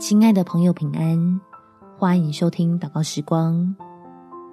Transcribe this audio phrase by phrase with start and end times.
[0.00, 1.40] 亲爱的朋友，平安！
[1.98, 3.76] 欢迎收听祷告时光，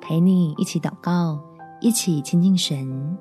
[0.02, 1.40] 陪你一起祷告，
[1.80, 3.18] 一起亲近神。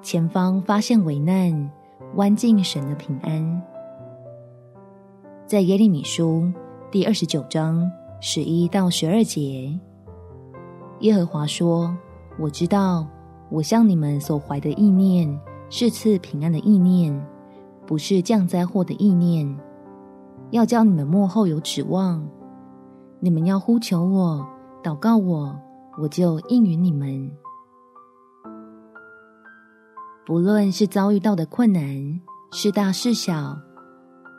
[0.00, 1.68] 前方发现危难，
[2.14, 3.62] 弯进神的平安。
[5.48, 6.48] 在耶利米书
[6.92, 7.90] 第二十九章
[8.20, 9.76] 十一到十二节，
[11.00, 11.92] 耶和华说
[12.38, 13.04] ：“我知道，
[13.50, 15.28] 我向你们所怀的意念
[15.70, 17.12] 是赐平安的意念，
[17.84, 19.58] 不是降灾祸的意念，
[20.50, 22.26] 要叫你们幕后有指望。
[23.20, 24.46] 你们要呼求我，
[24.82, 25.54] 祷告我，
[26.00, 27.30] 我就应允你们。
[30.24, 32.20] 不论是遭遇到的困难，
[32.52, 33.58] 是大是小。”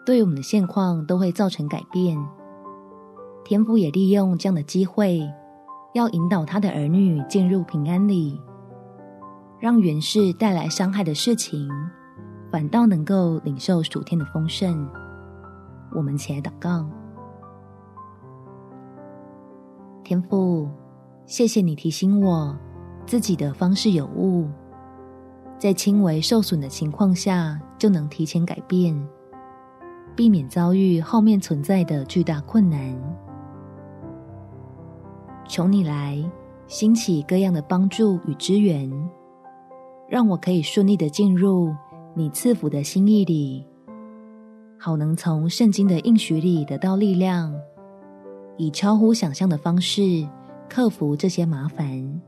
[0.06, 2.18] 对我们的现况都会造成改变。
[3.44, 5.22] 天父也利用这样的机会，
[5.94, 8.40] 要引导他的儿女进入平安里，
[9.60, 11.70] 让原是带来伤害的事情，
[12.52, 14.90] 反倒能够领受属天的丰盛。
[15.94, 16.86] 我们起来祷告。
[20.04, 20.68] 天父，
[21.26, 22.58] 谢谢你提醒我，
[23.06, 24.48] 自己的方式有误，
[25.58, 28.96] 在轻微受损的情况下，就能提前改变。
[30.16, 32.94] 避免遭遇后面存在的巨大困难，
[35.48, 36.22] 求你来
[36.68, 38.92] 兴起各样的帮助与支援，
[40.10, 41.74] 让我可以顺利的进入
[42.16, 43.66] 你赐福的心意里，
[44.82, 47.54] 好能从圣经的应许里得到力量，
[48.56, 50.26] 以超乎想象的方式
[50.70, 52.22] 克服这些麻烦。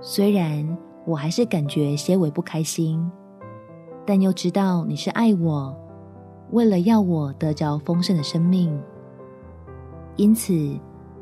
[0.00, 0.66] 虽然
[1.04, 3.06] 我还是感觉些微不开心，
[4.06, 5.76] 但又知道你是爱我。
[6.50, 8.74] 为了要我得着丰盛的生命，
[10.16, 10.54] 因此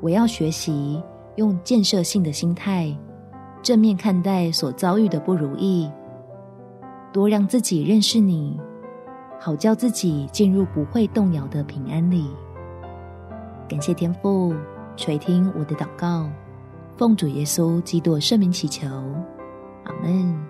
[0.01, 1.03] 我要学习
[1.35, 2.97] 用建设性的心态，
[3.61, 5.91] 正面看待所遭遇的不如意，
[7.13, 8.61] 多让自己认识你，
[9.45, 12.31] 好叫自己进入不会动摇的平安里。
[13.69, 14.55] 感谢天父
[14.97, 16.31] 垂听我的祷告，
[16.97, 20.41] 奉主耶稣基督圣名祈求，阿门。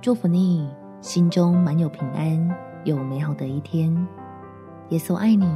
[0.00, 0.68] 祝福你，
[1.00, 2.50] 心中满有平安。
[2.82, 3.94] 有美好的一天，
[4.88, 5.46] 耶稣爱你，